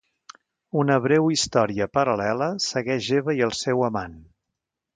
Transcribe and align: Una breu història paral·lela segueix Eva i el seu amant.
Una 0.83 0.95
breu 1.03 1.29
història 1.35 1.87
paral·lela 1.97 2.49
segueix 2.71 3.11
Eva 3.21 3.37
i 3.41 3.45
el 3.49 3.57
seu 3.61 3.87
amant. 3.91 4.21